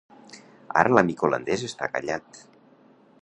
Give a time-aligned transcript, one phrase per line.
[0.81, 2.43] Ara l'amic holandès està callat.